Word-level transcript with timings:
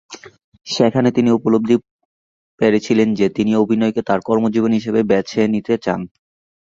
সেখানে 0.67 1.09
তিনি 1.11 1.29
উপলব্ধি 1.31 1.75
পেরেছিলেন 2.59 3.09
যে, 3.13 3.25
তিনি 3.29 3.51
অভিনয়কে 3.55 4.01
তার 4.03 4.19
কর্মজীবন 4.21 4.71
হিসেবে 4.73 5.01
বেছে 5.11 5.41
নিতে 5.53 5.73
চান। 5.77 5.99